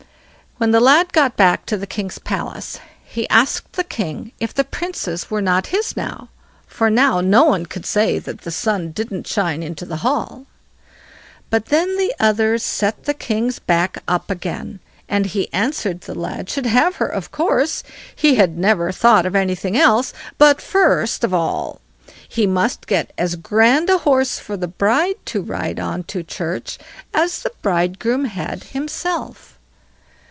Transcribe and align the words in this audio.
When 0.57 0.69
the 0.69 0.79
lad 0.79 1.11
got 1.11 1.35
back 1.35 1.65
to 1.65 1.77
the 1.77 1.87
king's 1.87 2.19
palace, 2.19 2.79
he 3.03 3.27
asked 3.29 3.73
the 3.73 3.83
king 3.83 4.31
if 4.39 4.53
the 4.53 4.63
Princess 4.63 5.31
were 5.31 5.41
not 5.41 5.67
his 5.73 5.97
now; 5.97 6.29
for 6.67 6.87
now 6.91 7.19
no 7.19 7.45
one 7.45 7.65
could 7.65 7.83
say 7.83 8.19
that 8.19 8.41
the 8.41 8.51
sun 8.51 8.91
didn't 8.91 9.25
shine 9.25 9.63
into 9.63 9.85
the 9.87 9.95
hall. 10.05 10.45
But 11.49 11.67
then 11.73 11.97
the 11.97 12.13
others 12.19 12.61
set 12.61 13.05
the 13.05 13.15
king's 13.15 13.57
back 13.57 14.03
up 14.07 14.29
again, 14.29 14.81
and 15.09 15.25
he 15.25 15.51
answered 15.51 16.01
the 16.01 16.13
lad 16.13 16.47
should 16.47 16.67
have 16.67 16.97
her 16.97 17.07
of 17.07 17.31
course, 17.31 17.81
he 18.15 18.35
had 18.35 18.55
never 18.55 18.91
thought 18.91 19.25
of 19.25 19.35
anything 19.35 19.75
else; 19.75 20.13
but 20.37 20.61
first 20.61 21.23
of 21.23 21.33
all 21.33 21.81
he 22.29 22.45
must 22.45 22.85
get 22.85 23.11
as 23.17 23.33
grand 23.35 23.89
a 23.89 23.97
horse 23.97 24.37
for 24.37 24.55
the 24.55 24.67
bride 24.67 25.15
to 25.25 25.41
ride 25.41 25.79
on 25.79 26.03
to 26.03 26.21
church 26.21 26.77
as 27.15 27.41
the 27.41 27.51
bridegroom 27.63 28.25
had 28.25 28.65
himself. 28.65 29.57